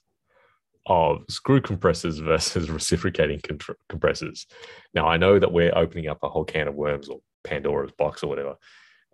[0.85, 3.41] of screw compressors versus reciprocating
[3.89, 4.47] compressors.
[4.93, 8.23] Now, I know that we're opening up a whole can of worms or Pandora's box
[8.23, 8.55] or whatever,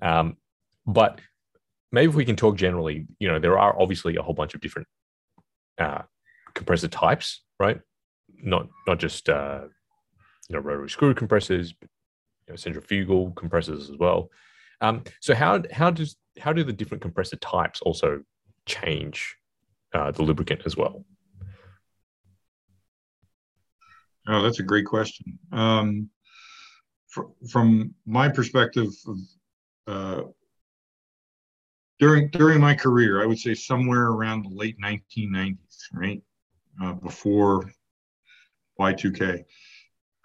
[0.01, 0.37] um,
[0.85, 1.19] but
[1.91, 4.62] maybe if we can talk generally, you know, there are obviously a whole bunch of
[4.62, 4.88] different
[5.78, 6.02] uh,
[6.54, 7.80] compressor types, right?
[8.41, 9.62] Not not just uh,
[10.50, 11.89] you know rotary screw compressors, but
[12.47, 14.30] you know, centrifugal compressors as well.
[14.82, 18.21] Um, so how how does how do the different compressor types also
[18.65, 19.36] change
[19.93, 21.06] uh, the lubricant as well?
[24.28, 25.39] Oh, that's a great question.
[25.52, 26.10] Um,
[27.50, 28.89] from my perspective,
[29.88, 30.23] uh,
[31.99, 35.57] during during my career, I would say somewhere around the late 1990s,
[35.93, 36.21] right
[36.81, 37.71] uh, before
[38.79, 39.43] Y2K,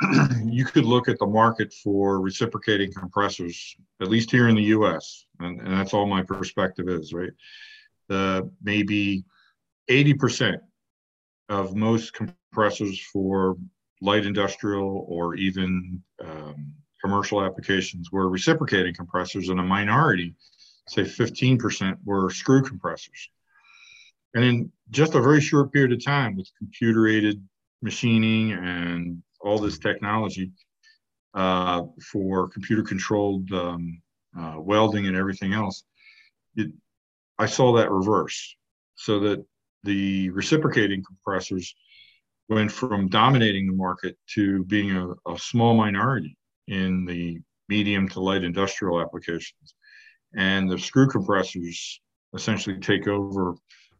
[0.44, 5.26] you could look at the market for reciprocating compressors, at least here in the U.S.,
[5.40, 7.30] and, and that's all my perspective is, right?
[8.08, 9.24] The maybe
[9.90, 10.58] 80%
[11.48, 13.56] of most compressors for
[14.00, 20.34] light industrial or even um, commercial applications were reciprocating compressors, and a minority,
[20.88, 23.30] say 15%, were screw compressors.
[24.34, 27.42] And in just a very short period of time, with computer aided
[27.82, 30.52] machining and all this technology
[31.34, 34.00] uh, for computer controlled um,
[34.38, 35.84] uh, welding and everything else,
[36.56, 36.72] it,
[37.38, 38.56] I saw that reverse.
[38.94, 39.44] So that
[39.84, 41.74] the reciprocating compressors
[42.48, 46.36] went from dominating the market to being a, a small minority
[46.68, 49.74] in the medium to light industrial applications.
[50.34, 52.00] And the screw compressors
[52.34, 53.54] essentially take over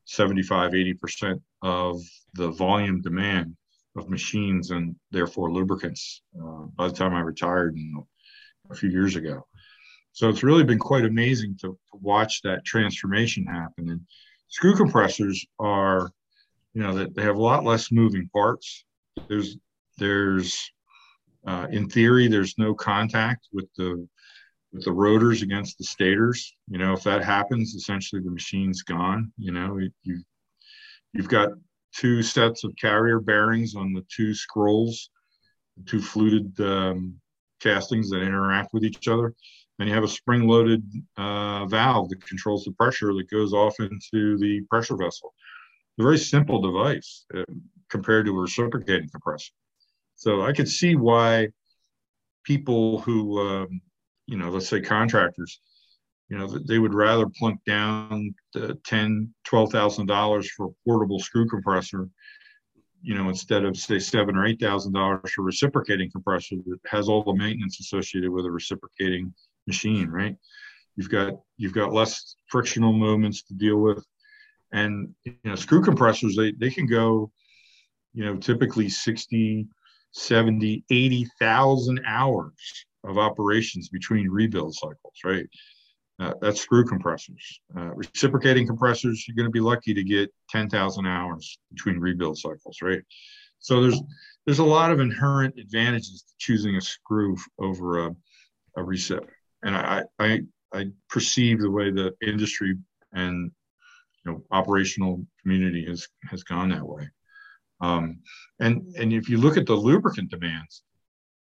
[0.05, 2.01] 75, 80% of
[2.35, 3.57] the volume demand
[3.97, 7.77] of machines and therefore lubricants uh, by the time I retired
[8.71, 9.47] a few years ago.
[10.13, 13.89] So it's really been quite amazing to, to, watch that transformation happen.
[13.89, 14.01] And
[14.49, 16.11] screw compressors are,
[16.75, 18.85] you know, that they have a lot less moving parts.
[19.29, 19.57] There's,
[19.99, 20.71] there's,
[21.47, 24.07] uh, in theory, there's no contact with the
[24.73, 26.55] with the rotors against the stators.
[26.69, 29.33] You know, if that happens, essentially the machine's gone.
[29.37, 30.23] You know, you
[31.13, 31.51] you've got
[31.95, 35.11] two sets of carrier bearings on the two scrolls,
[35.87, 37.21] two fluted um,
[37.61, 39.35] castings that interact with each other.
[39.79, 40.85] And you have a spring loaded
[41.17, 45.33] uh, valve that controls the pressure that goes off into the pressure vessel.
[45.99, 47.45] a very simple device uh,
[47.91, 49.53] compared to a reciprocating compressor.
[50.15, 51.49] So I could see why
[52.45, 53.81] people who, um,
[54.33, 55.61] you know, let's say contractors,
[56.31, 61.21] you know, they would rather plunk down the ten, twelve thousand dollars for a portable
[61.21, 62.09] screw compressor,
[63.03, 67.11] you know, instead of say seven or eight thousand dollars for reciprocating compressor that has
[67.11, 69.35] all the maintenance associated with a reciprocating
[69.67, 70.35] machine, right?
[70.97, 74.03] You've got you've got less frictional moments to deal with,
[74.73, 77.31] and you know, screw compressors they they can go
[78.15, 79.67] you know, typically 60,
[80.13, 85.47] 70, 80,000 hours of operations between rebuild cycles, right?
[86.21, 87.61] Uh, that's screw compressors.
[87.77, 92.79] Uh, reciprocating compressors, you're going to be lucky to get 10,000 hours between rebuild cycles,
[92.83, 93.03] right?
[93.59, 94.01] So there's
[94.45, 98.11] there's a lot of inherent advantages to choosing a screw over a,
[98.77, 99.27] a recip.
[99.63, 100.41] And I, I
[100.75, 102.77] I perceive the way the industry
[103.13, 103.51] and
[104.25, 107.09] you know operational community has has gone that way.
[107.81, 108.21] Um,
[108.61, 110.83] and and if you look at the lubricant demands,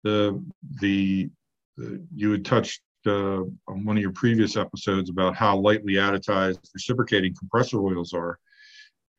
[0.03, 0.41] the
[0.79, 1.29] the, the
[1.77, 7.35] you had touched uh, on one of your previous episodes about how lightly additized reciprocating
[7.37, 8.39] compressor oils are,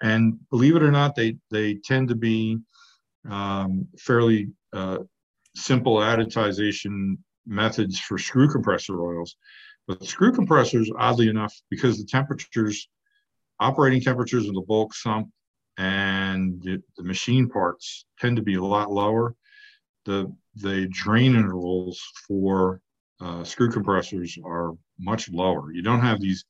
[0.02, 2.58] and believe it or not, they they tend to be
[3.28, 4.98] um, fairly uh,
[5.54, 7.16] simple additization
[7.46, 9.36] methods for screw compressor oils.
[9.86, 12.88] But screw compressors, oddly enough, because the temperatures,
[13.60, 15.30] operating temperatures of the bulk sump
[15.78, 19.34] and the, the machine parts tend to be a lot lower,
[20.06, 22.80] the, the drain intervals for
[23.20, 25.72] uh, screw compressors are much lower.
[25.72, 26.44] You don't have these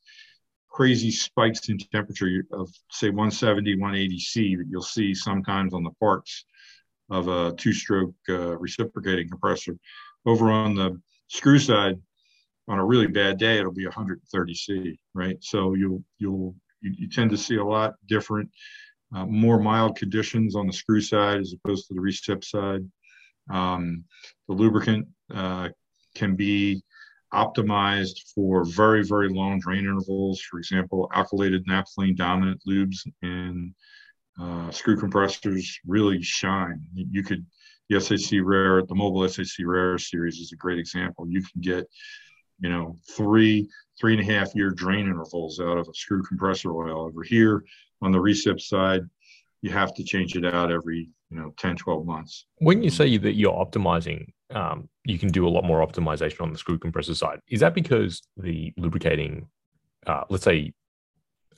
[0.71, 5.91] crazy spikes in temperature of say 170, 180 C that you'll see sometimes on the
[5.99, 6.45] parts
[7.11, 9.77] of a two-stroke uh, reciprocating compressor.
[10.27, 11.97] Over on the screw side,
[12.69, 15.37] on a really bad day, it'll be 130 C, right?
[15.41, 18.51] So you'll you'll you, you tend to see a lot different,
[19.15, 22.85] uh, more mild conditions on the screw side as opposed to the recip side.
[23.51, 24.05] Um,
[24.49, 25.69] the lubricant uh,
[26.15, 26.83] can be
[27.35, 30.41] optimized for very very long drain intervals.
[30.41, 33.75] For example, alkylated naphthalene dominant lubes and
[34.41, 36.81] uh, screw compressors really shine.
[36.95, 37.45] You could
[37.89, 41.25] the SHC Rarus, the Mobil SHC Rarus series is a great example.
[41.29, 41.87] You can get
[42.61, 46.73] you know, three, three and a half year drain intervals out of a screw compressor
[46.73, 47.07] oil.
[47.07, 47.65] Over here
[48.03, 49.03] on the recip side,
[49.63, 52.47] you have to change it out every, you know, 10, 12 months.
[52.59, 56.53] When you say that you're optimizing, um, you can do a lot more optimization on
[56.53, 57.41] the screw compressor side.
[57.49, 59.49] Is that because the lubricating,
[60.07, 60.73] uh, let's say,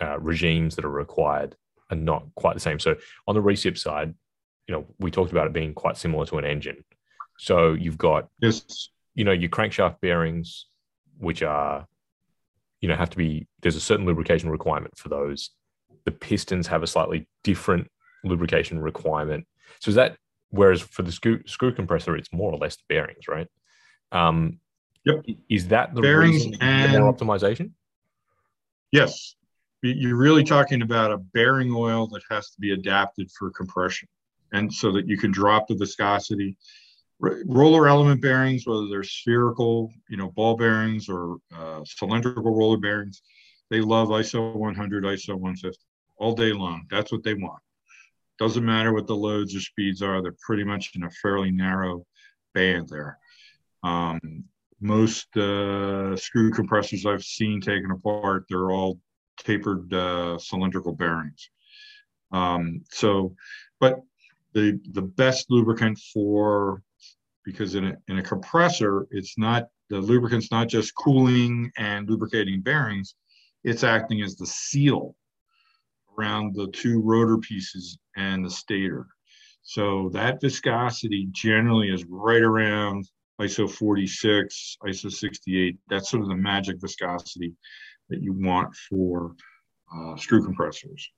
[0.01, 1.57] uh, regimes that are required
[1.91, 2.79] are not quite the same?
[2.79, 4.15] So on the recip side,
[4.67, 6.85] you know, we talked about it being quite similar to an engine.
[7.39, 8.89] So you've got, yes.
[9.15, 10.67] you know, your crankshaft bearings,
[11.19, 11.87] which are,
[12.81, 15.51] you know, have to be, there's a certain lubrication requirement for those.
[16.05, 17.89] The pistons have a slightly different
[18.25, 19.47] lubrication requirement.
[19.81, 20.17] So is that,
[20.51, 23.49] whereas for the screw, screw compressor, it's more or less the bearings, right?
[24.13, 24.59] Um,
[25.05, 25.25] yep.
[25.49, 27.73] Is that the bearings and more optimization?
[28.93, 29.35] Yes.
[29.83, 34.09] You're really talking about a bearing oil that has to be adapted for compression.
[34.53, 36.57] And so that you can drop the viscosity
[37.21, 43.23] roller element bearings, whether they're spherical, you know, ball bearings or uh, cylindrical roller bearings,
[43.71, 45.79] they love ISO 100, ISO 150
[46.17, 46.87] all day long.
[46.91, 47.61] That's what they want.
[48.39, 50.23] Doesn't matter what the loads or speeds are.
[50.23, 52.07] They're pretty much in a fairly narrow
[52.55, 53.19] band there.
[53.83, 54.45] Um,
[54.81, 59.01] most uh, screw compressors I've seen taken apart, they're all
[59.39, 61.51] tapered uh, cylindrical bearings.
[62.31, 63.35] Um, so,
[63.81, 64.01] but
[64.55, 66.83] the the best lubricant for
[67.45, 72.61] because in a, in a compressor, it's not the lubricant's not just cooling and lubricating
[72.61, 73.15] bearings,
[73.65, 75.17] it's acting as the seal
[76.19, 79.07] around the two rotor pieces and the stator.
[79.63, 83.09] So that viscosity generally is right around
[83.41, 85.77] ISO 46, ISO 68.
[85.89, 87.55] That's sort of the magic viscosity
[88.09, 89.35] that you want for
[89.95, 91.09] uh, screw compressors.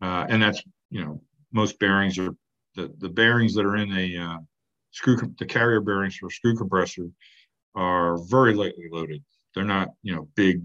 [0.00, 1.20] Uh, and that's, you know,
[1.52, 2.34] most bearings are
[2.74, 4.38] the, the bearings that are in a uh,
[4.92, 7.08] screw the carrier bearings for a screw compressor
[7.74, 9.22] are very lightly loaded.
[9.54, 10.62] They're not, you know, big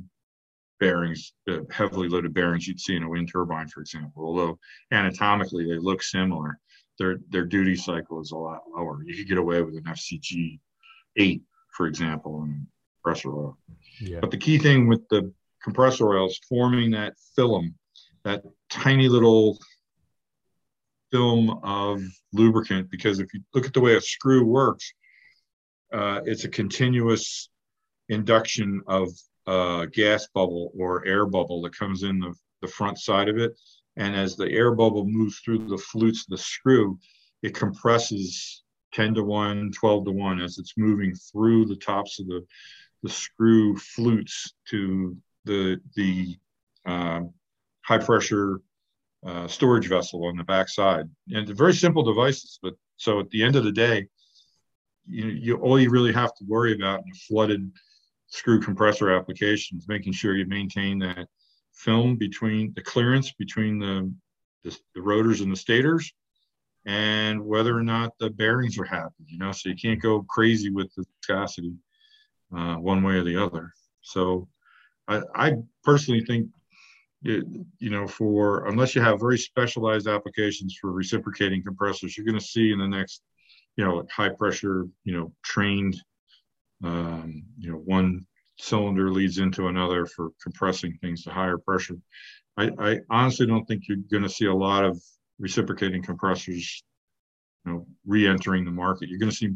[0.80, 4.24] bearings, uh, heavily loaded bearings you'd see in a wind turbine, for example.
[4.24, 4.60] Although
[4.92, 6.60] anatomically they look similar,
[7.00, 9.04] their their duty cycle is a lot lower.
[9.04, 10.60] You could get away with an FCG
[11.18, 11.44] eight,
[11.76, 12.68] for example, in
[13.04, 13.58] compressor oil.
[14.00, 14.20] Yeah.
[14.20, 15.32] But the key thing with the
[15.64, 17.76] compressor oil is forming that film,
[18.24, 19.60] that tiny little
[21.12, 22.02] film of
[22.34, 24.94] lubricant because if you look at the way a screw works,
[25.94, 27.50] uh, it's a continuous
[28.10, 29.10] induction of
[29.48, 33.58] uh, gas bubble or air bubble that comes in the, the front side of it.
[33.96, 37.00] And as the air bubble moves through the flutes the screw,
[37.42, 42.28] it compresses 10 to 1, 12 to 1 as it's moving through the tops of
[42.28, 42.46] the,
[43.04, 46.38] the screw flutes to the, the
[46.86, 47.22] uh,
[47.82, 48.62] high pressure
[49.26, 51.10] uh, storage vessel on the backside.
[51.30, 54.08] And very simple devices, but so at the end of the day,
[55.08, 57.72] you, you all you really have to worry about in a flooded
[58.28, 61.28] screw compressor applications, making sure you maintain that
[61.74, 64.12] film between the clearance between the,
[64.64, 66.12] the, the rotors and the stators
[66.86, 69.26] and whether or not the bearings are happy.
[69.26, 71.74] You know, so you can't go crazy with the viscosity
[72.56, 73.74] uh, one way or the other.
[74.02, 74.48] So
[75.08, 75.54] I, I
[75.84, 76.50] personally think
[77.24, 77.46] it,
[77.80, 82.46] you know, for unless you have very specialized applications for reciprocating compressors, you're going to
[82.46, 83.22] see in the next,
[83.76, 86.02] you know, high pressure, you know, trained,
[86.84, 88.26] um, you know, one
[88.60, 91.96] cylinder leads into another for compressing things to higher pressure.
[92.58, 95.00] I, I honestly don't think you're going to see a lot of
[95.40, 96.84] reciprocating compressors,
[97.66, 99.10] you know, re-entering the market.
[99.10, 99.54] You're going to see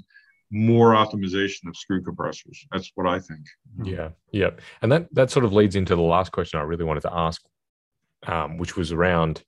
[0.52, 2.66] more optimization of screw compressors.
[2.72, 3.46] That's what I think.
[3.84, 4.52] Yeah, yeah,
[4.82, 7.42] and that that sort of leads into the last question I really wanted to ask,
[8.28, 9.44] um, which was around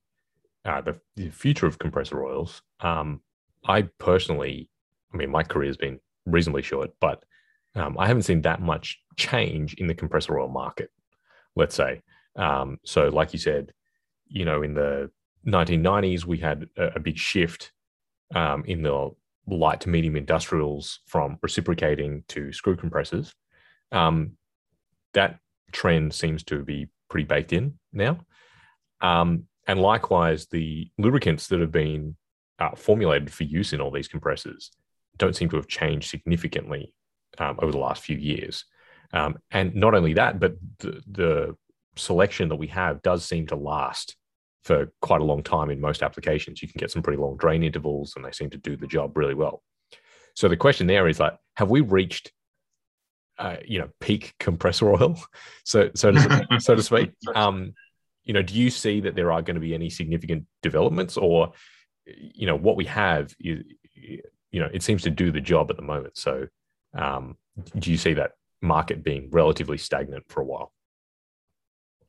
[0.66, 2.62] uh, the, the, future of compressor oils.
[2.80, 3.22] Um,
[3.68, 4.70] I personally,
[5.14, 7.24] I mean, my career has been reasonably short, but
[7.76, 10.90] um, I haven't seen that much change in the compressor oil market.
[11.56, 12.02] Let's say,
[12.36, 13.74] um, so like you said,
[14.28, 15.12] you know, in the
[15.48, 17.72] 1990s, we had a, a big shift
[18.36, 19.12] um, in the
[19.48, 23.34] light to medium industrials from reciprocating to screw compressors.
[23.92, 24.34] Um,
[25.14, 25.40] that
[25.72, 28.20] trend seems to be pretty baked in now.
[29.02, 32.16] Um, and likewise, the lubricants that have been
[32.60, 34.72] uh, formulated for use in all these compressors
[35.18, 36.94] don't seem to have changed significantly
[37.38, 38.66] um, over the last few years.
[39.12, 41.56] Um, and not only that, but the, the
[41.96, 44.16] selection that we have does seem to last
[44.64, 46.62] for quite a long time in most applications.
[46.62, 49.18] You can get some pretty long drain intervals, and they seem to do the job
[49.18, 49.62] really well.
[50.36, 52.32] So the question there is like, have we reached,
[53.38, 55.22] uh, you know, peak compressor oil,
[55.64, 57.12] so so to, so to speak?
[57.36, 57.74] Um,
[58.24, 61.52] you know, do you see that there are going to be any significant developments, or
[62.06, 63.64] you know, what we have is,
[63.94, 66.18] you know, it seems to do the job at the moment.
[66.18, 66.48] So,
[66.94, 67.38] um,
[67.78, 68.32] do you see that
[68.62, 70.74] market being relatively stagnant for a while?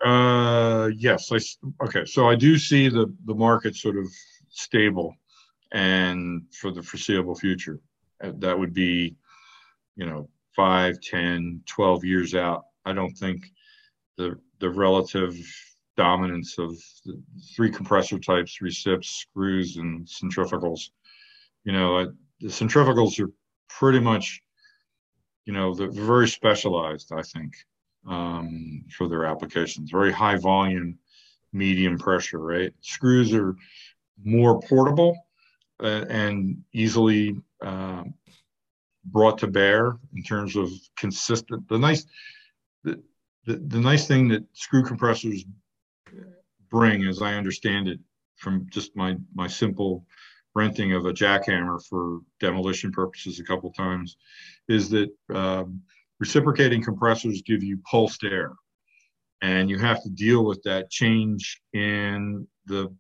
[0.05, 1.31] Uh, yes.
[1.33, 1.39] I,
[1.85, 2.05] okay.
[2.05, 4.07] So I do see the, the market sort of
[4.51, 5.15] stable
[5.73, 7.81] and for the foreseeable future.
[8.23, 9.17] Uh, that would be,
[9.97, 12.65] you know, 5, 10, 12 years out.
[12.85, 13.51] I don't think
[14.17, 15.35] the, the relative
[15.97, 16.77] dominance of
[17.57, 20.91] three compressor types, recips, screws, and centrifugals.
[21.65, 23.31] You know, the centrifugals are
[23.69, 24.43] pretty much,
[25.45, 27.55] you know, they're very specialized, I think
[28.07, 29.91] um, for their applications.
[29.91, 30.99] Very high volume,
[31.53, 32.73] medium pressure, right?
[32.81, 33.57] Screws are
[34.23, 35.17] more portable
[35.83, 38.05] uh, and easily uh,
[39.05, 41.69] brought to bear in terms of consistent.
[41.69, 42.07] The nice,
[42.85, 43.03] the,
[43.47, 45.45] the, the nice thing that screw compressors
[46.71, 48.01] bring, as I understand it,
[48.37, 50.05] from just my my simple
[50.55, 54.17] renting of a jackhammer for demolition purposes a couple times,
[54.69, 55.81] is that um,
[56.21, 58.53] reciprocating compressors give you pulsed air.
[59.43, 62.95] And you have to deal with that change in the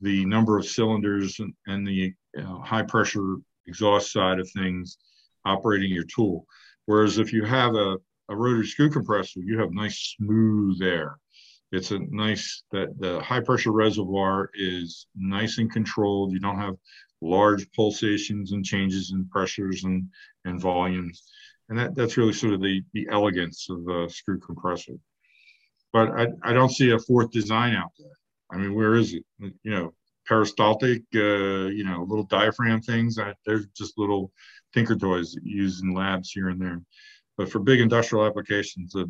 [0.00, 3.36] the number of cylinders and, and the know, high pressure
[3.66, 4.98] exhaust side of things
[5.44, 6.46] operating your tool.
[6.86, 7.96] Whereas if you have a,
[8.28, 11.18] a rotary screw compressor you have nice smooth air
[11.74, 16.76] it's a nice that the high pressure reservoir is nice and controlled you don't have
[17.20, 20.06] large pulsations and changes in pressures and
[20.44, 21.24] and volumes
[21.68, 24.94] and that, that's really sort of the, the elegance of the screw compressor.
[25.92, 28.10] But I, I don't see a fourth design out there.
[28.52, 29.24] I mean, where is it?
[29.38, 29.94] You know,
[30.26, 33.18] peristaltic, uh, you know, little diaphragm things.
[33.18, 34.32] I, they're just little
[34.74, 36.82] tinker toys used in labs here and there.
[37.36, 39.04] But for big industrial applications, uh,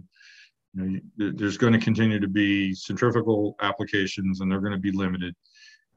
[0.74, 4.92] you know, there's going to continue to be centrifugal applications, and they're going to be
[4.92, 5.34] limited.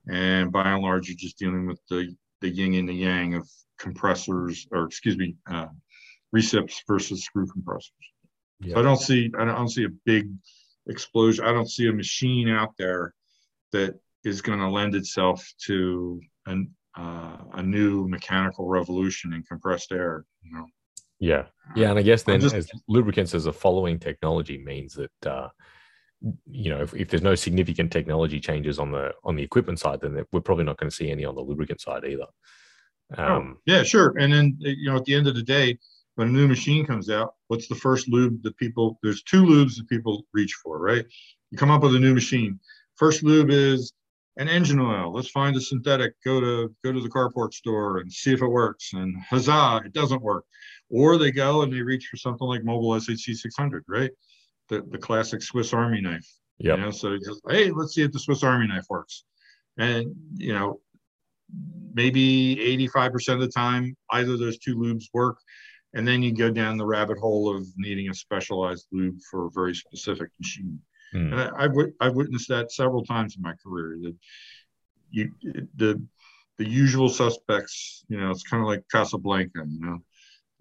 [0.09, 3.49] And by and large, you're just dealing with the the yin and the yang of
[3.79, 5.67] compressors, or excuse me, uh,
[6.35, 7.91] recips versus screw compressors.
[8.59, 8.75] Yeah.
[8.75, 10.29] So I don't see I don't see a big
[10.87, 11.45] explosion.
[11.45, 13.13] I don't see a machine out there
[13.71, 19.91] that is going to lend itself to an, uh, a new mechanical revolution in compressed
[19.91, 20.25] air.
[20.43, 20.65] You know.
[21.19, 21.45] Yeah,
[21.75, 25.49] yeah, and I guess then just, as lubricants as a following technology means that uh,
[26.45, 29.99] you know if, if there's no significant technology changes on the on the equipment side,
[30.01, 32.27] then we're probably not going to see any on the lubricant side either.
[33.17, 34.15] Oh, um, oh, yeah, sure.
[34.19, 35.79] And then you know at the end of the day,
[36.17, 39.77] when a new machine comes out, what's the first lube that people, there's two lubes
[39.77, 41.05] that people reach for, right?
[41.51, 42.59] You come up with a new machine.
[42.95, 43.93] First lube is
[44.37, 45.13] an engine oil.
[45.13, 48.47] Let's find a synthetic, go to go to the carport store and see if it
[48.47, 48.93] works.
[48.93, 50.45] And huzzah, it doesn't work.
[50.89, 54.11] Or they go and they reach for something like Mobil SHC 600, right?
[54.69, 56.27] The, the classic Swiss Army knife.
[56.59, 56.75] Yeah.
[56.75, 59.23] You know, so just, hey, let's see if the Swiss Army knife works.
[59.77, 60.79] And you know,
[61.93, 62.55] maybe
[62.89, 65.37] 85% of the time, either those two lubes work
[65.93, 69.51] and then you go down the rabbit hole of needing a specialized lube for a
[69.51, 70.79] very specific machine.
[71.13, 71.31] Mm.
[71.31, 73.97] And I, have I've witnessed that several times in my career.
[74.01, 74.15] That
[75.09, 75.31] you
[75.75, 76.01] the
[76.57, 78.03] the usual suspects.
[78.09, 79.63] You know, it's kind of like Casablanca.
[79.67, 79.99] You know,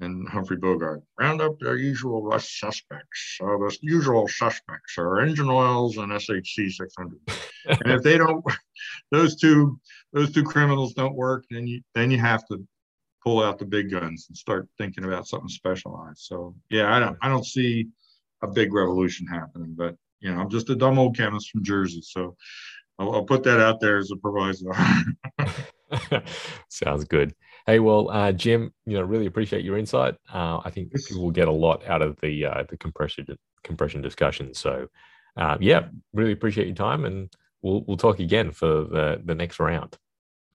[0.00, 1.02] and Humphrey Bogart.
[1.18, 3.36] Round up their usual rush suspects.
[3.38, 7.18] So the usual suspects are engine oils and SHC 600.
[7.66, 8.44] and if they don't,
[9.10, 9.78] those two,
[10.12, 12.66] those two criminals don't work, then you then you have to
[13.24, 16.20] pull out the big guns and start thinking about something specialized.
[16.20, 17.88] So yeah, I don't I don't see
[18.42, 22.02] a big revolution happening, but you know I'm just a dumb old chemist from Jersey,
[22.02, 22.36] so
[22.98, 24.70] I'll, I'll put that out there as a proviso.
[26.68, 27.34] Sounds good.
[27.66, 30.14] Hey, well, uh, Jim, you know, really appreciate your insight.
[30.32, 33.26] Uh, I think people will get a lot out of the uh, the compression
[33.64, 34.54] compression discussion.
[34.54, 34.86] So,
[35.36, 37.28] uh, yeah, really appreciate your time, and
[37.62, 39.98] we'll we'll talk again for the the next round.